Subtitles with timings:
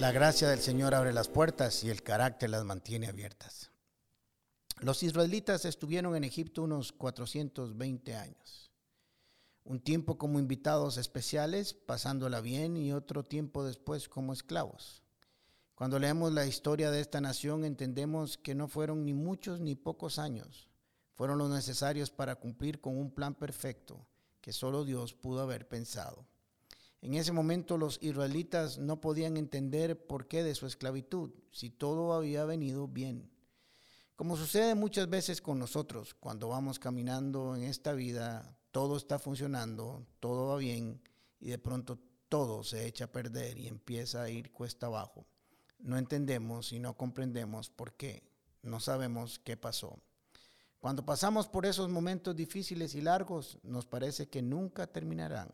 [0.00, 3.70] La gracia del Señor abre las puertas y el carácter las mantiene abiertas.
[4.80, 8.70] Los israelitas estuvieron en Egipto unos 420 años.
[9.62, 15.02] Un tiempo como invitados especiales, pasándola bien, y otro tiempo después como esclavos.
[15.74, 20.18] Cuando leemos la historia de esta nación entendemos que no fueron ni muchos ni pocos
[20.18, 20.70] años,
[21.12, 24.06] fueron los necesarios para cumplir con un plan perfecto
[24.40, 26.26] que solo Dios pudo haber pensado.
[27.02, 32.12] En ese momento los israelitas no podían entender por qué de su esclavitud, si todo
[32.12, 33.30] había venido bien.
[34.16, 40.06] Como sucede muchas veces con nosotros, cuando vamos caminando en esta vida, todo está funcionando,
[40.20, 41.00] todo va bien
[41.40, 45.24] y de pronto todo se echa a perder y empieza a ir cuesta abajo.
[45.78, 48.22] No entendemos y no comprendemos por qué,
[48.62, 49.98] no sabemos qué pasó.
[50.80, 55.48] Cuando pasamos por esos momentos difíciles y largos, nos parece que nunca terminarán.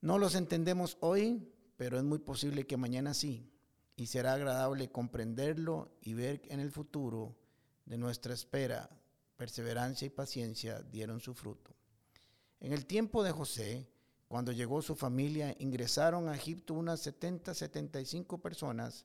[0.00, 3.50] No los entendemos hoy, pero es muy posible que mañana sí,
[3.96, 7.36] y será agradable comprenderlo y ver en el futuro
[7.84, 8.88] de nuestra espera,
[9.36, 11.74] perseverancia y paciencia dieron su fruto.
[12.60, 13.90] En el tiempo de José,
[14.26, 19.04] cuando llegó su familia, ingresaron a Egipto unas 70, 75 personas,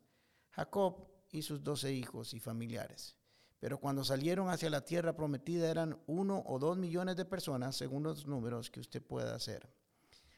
[0.52, 3.18] Jacob y sus doce hijos y familiares.
[3.60, 8.04] Pero cuando salieron hacia la tierra prometida eran uno o dos millones de personas, según
[8.04, 9.68] los números que usted pueda hacer.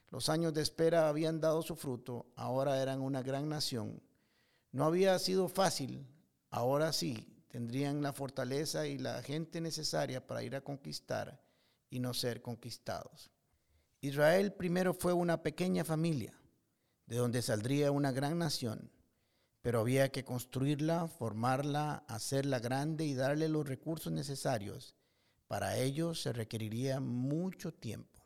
[0.09, 4.01] Los años de espera habían dado su fruto, ahora eran una gran nación.
[4.71, 6.07] No había sido fácil,
[6.49, 11.41] ahora sí, tendrían la fortaleza y la gente necesaria para ir a conquistar
[11.89, 13.31] y no ser conquistados.
[14.01, 16.33] Israel primero fue una pequeña familia,
[17.05, 18.91] de donde saldría una gran nación,
[19.61, 24.95] pero había que construirla, formarla, hacerla grande y darle los recursos necesarios.
[25.47, 28.16] Para ello se requeriría mucho tiempo.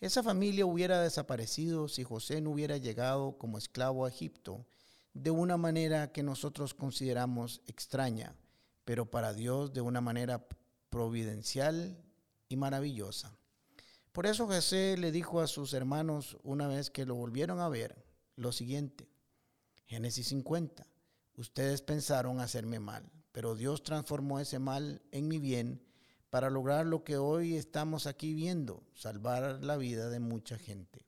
[0.00, 4.66] Esa familia hubiera desaparecido si José no hubiera llegado como esclavo a Egipto
[5.12, 8.34] de una manera que nosotros consideramos extraña,
[8.86, 10.48] pero para Dios de una manera
[10.88, 12.02] providencial
[12.48, 13.36] y maravillosa.
[14.12, 18.02] Por eso José le dijo a sus hermanos una vez que lo volvieron a ver
[18.36, 19.06] lo siguiente,
[19.84, 20.86] Génesis 50,
[21.36, 25.82] ustedes pensaron hacerme mal, pero Dios transformó ese mal en mi bien
[26.30, 31.04] para lograr lo que hoy estamos aquí viendo, salvar la vida de mucha gente.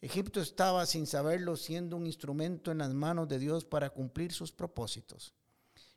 [0.00, 4.52] Egipto estaba, sin saberlo, siendo un instrumento en las manos de Dios para cumplir sus
[4.52, 5.34] propósitos.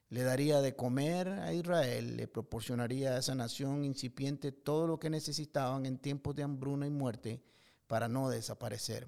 [0.09, 5.09] Le daría de comer a Israel, le proporcionaría a esa nación incipiente todo lo que
[5.09, 7.43] necesitaban en tiempos de hambruna y muerte
[7.85, 9.07] para no desaparecer.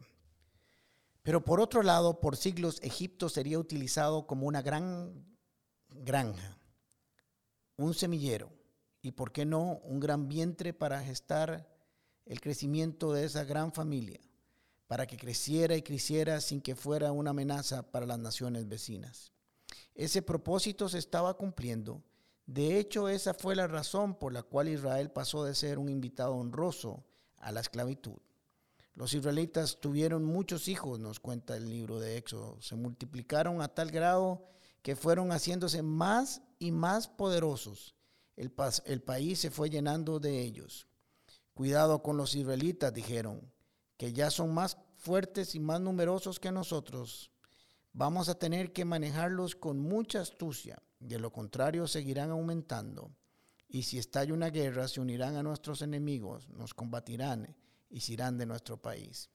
[1.24, 5.26] Pero por otro lado, por siglos Egipto sería utilizado como una gran
[5.90, 6.58] granja,
[7.78, 8.52] un semillero,
[9.02, 11.68] y, ¿por qué no, un gran vientre para gestar
[12.30, 14.20] el crecimiento de esa gran familia,
[14.88, 19.32] para que creciera y creciera sin que fuera una amenaza para las naciones vecinas.
[19.96, 22.04] Ese propósito se estaba cumpliendo.
[22.46, 26.36] De hecho, esa fue la razón por la cual Israel pasó de ser un invitado
[26.36, 27.04] honroso
[27.38, 28.18] a la esclavitud.
[28.94, 32.62] Los israelitas tuvieron muchos hijos, nos cuenta el libro de Éxodo.
[32.62, 34.46] Se multiplicaron a tal grado
[34.84, 37.96] que fueron haciéndose más y más poderosos
[38.40, 40.88] el, país se fue llenando de ellos.
[41.54, 43.52] Cuidado con los israelitas, dijeron,
[43.98, 47.32] que ya son más fuertes y más numerosos que nosotros.
[47.92, 53.12] Vamos a tener que manejarlos con mucha astucia, de lo contrario seguirán aumentando.
[53.68, 57.58] Y si estalla una guerra, se unirán a nuestros enemigos, nos combatirán
[57.90, 59.30] y se irán de nuestro país.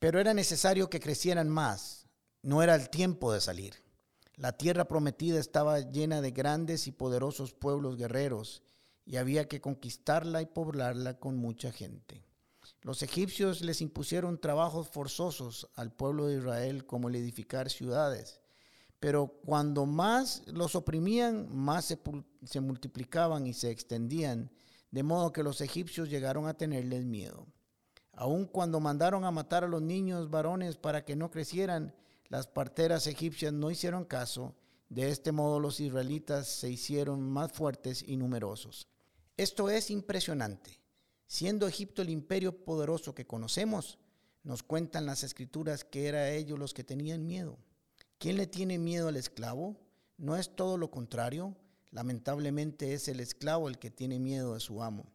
[0.00, 2.08] Pero era necesario que crecieran más,
[2.42, 3.74] no era el tiempo de salir.
[4.40, 8.62] La tierra prometida estaba llena de grandes y poderosos pueblos guerreros
[9.04, 12.24] y había que conquistarla y poblarla con mucha gente.
[12.80, 18.40] Los egipcios les impusieron trabajos forzosos al pueblo de Israel como el edificar ciudades,
[18.98, 21.94] pero cuando más los oprimían, más
[22.42, 24.50] se, multiplicaban y se extendían,
[24.90, 27.46] de modo que los egipcios llegaron a tenerles miedo.
[28.14, 31.94] Aun cuando mandaron a matar a los niños varones para que no crecieran,
[32.30, 34.54] las parteras egipcias no hicieron caso,
[34.88, 38.86] de este modo los israelitas se hicieron más fuertes y numerosos.
[39.36, 40.80] Esto es impresionante.
[41.26, 43.98] Siendo Egipto el imperio poderoso que conocemos,
[44.44, 47.58] nos cuentan las escrituras que era ellos los que tenían miedo.
[48.18, 49.76] ¿Quién le tiene miedo al esclavo?
[50.16, 51.56] ¿No es todo lo contrario?
[51.90, 55.06] Lamentablemente es el esclavo el que tiene miedo de su amo.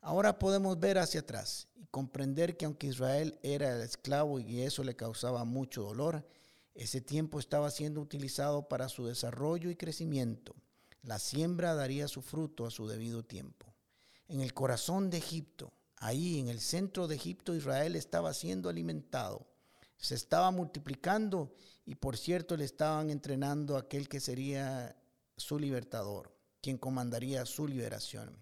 [0.00, 4.82] Ahora podemos ver hacia atrás y comprender que aunque Israel era el esclavo y eso
[4.82, 6.24] le causaba mucho dolor,
[6.78, 10.54] ese tiempo estaba siendo utilizado para su desarrollo y crecimiento.
[11.02, 13.74] La siembra daría su fruto a su debido tiempo.
[14.28, 19.44] En el corazón de Egipto, ahí en el centro de Egipto, Israel estaba siendo alimentado.
[19.96, 21.52] Se estaba multiplicando
[21.84, 24.96] y por cierto le estaban entrenando a aquel que sería
[25.36, 28.36] su libertador, quien comandaría su liberación.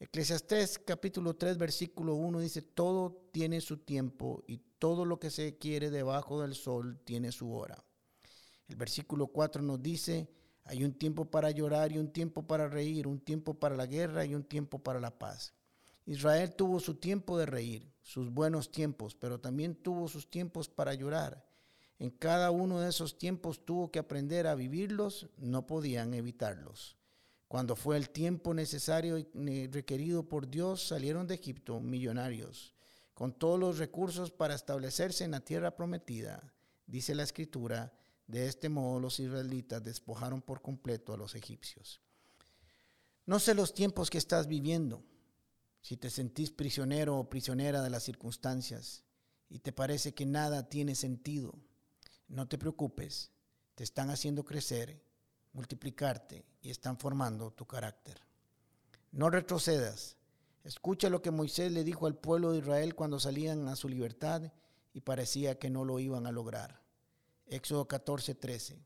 [0.00, 5.56] Eclesiastés capítulo 3 versículo 1 dice, todo tiene su tiempo y todo lo que se
[5.56, 7.82] quiere debajo del sol tiene su hora.
[8.68, 10.28] El versículo 4 nos dice,
[10.62, 14.26] hay un tiempo para llorar y un tiempo para reír, un tiempo para la guerra
[14.26, 15.54] y un tiempo para la paz.
[16.04, 20.92] Israel tuvo su tiempo de reír, sus buenos tiempos, pero también tuvo sus tiempos para
[20.92, 21.46] llorar.
[21.98, 26.98] En cada uno de esos tiempos tuvo que aprender a vivirlos, no podían evitarlos.
[27.48, 32.73] Cuando fue el tiempo necesario y requerido por Dios, salieron de Egipto millonarios,
[33.14, 36.52] con todos los recursos para establecerse en la tierra prometida.
[36.86, 37.92] Dice la escritura,
[38.26, 42.00] de este modo los israelitas despojaron por completo a los egipcios.
[43.26, 45.02] No sé los tiempos que estás viviendo,
[45.80, 49.04] si te sentís prisionero o prisionera de las circunstancias
[49.48, 51.54] y te parece que nada tiene sentido,
[52.28, 53.30] no te preocupes,
[53.74, 55.02] te están haciendo crecer,
[55.52, 58.20] multiplicarte y están formando tu carácter.
[59.12, 60.16] No retrocedas.
[60.64, 64.50] Escucha lo que Moisés le dijo al pueblo de Israel cuando salían a su libertad
[64.94, 66.82] y parecía que no lo iban a lograr.
[67.46, 68.82] Éxodo 14, 13.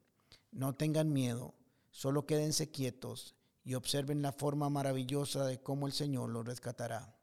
[0.50, 1.54] No tengan miedo,
[1.90, 7.16] solo quédense quietos y observen la forma maravillosa de cómo el Señor los rescatará.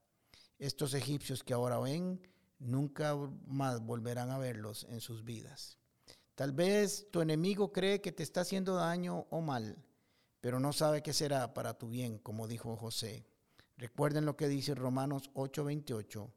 [0.58, 2.22] Estos egipcios que ahora ven,
[2.58, 3.13] nunca
[3.48, 5.80] más volverán a verlos en sus vidas.
[6.34, 9.84] Tal vez tu enemigo cree que te está haciendo daño o mal,
[10.40, 13.25] pero no sabe qué será para tu bien, como dijo José.
[13.77, 16.31] Recuerden lo que dice Romanos 8:28.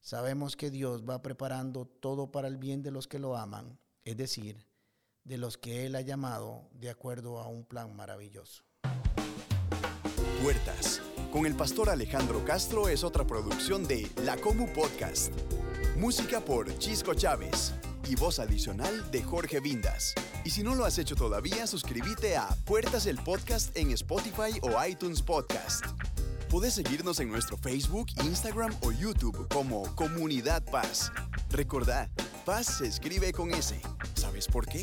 [0.00, 4.16] Sabemos que Dios va preparando todo para el bien de los que lo aman, es
[4.16, 4.66] decir,
[5.22, 8.64] de los que Él ha llamado de acuerdo a un plan maravilloso.
[10.42, 11.00] Puertas.
[11.32, 15.32] Con el pastor Alejandro Castro es otra producción de La Comu Podcast.
[15.96, 17.74] Música por Chisco Chávez
[18.08, 20.14] y voz adicional de Jorge Vindas.
[20.44, 24.84] Y si no lo has hecho todavía, suscríbete a Puertas el Podcast en Spotify o
[24.84, 25.84] iTunes Podcast.
[26.52, 31.10] Puedes seguirnos en nuestro Facebook, Instagram o YouTube como Comunidad Paz.
[31.48, 32.10] Recordad,
[32.44, 33.80] Paz se escribe con S.
[34.16, 34.82] ¿Sabes por qué?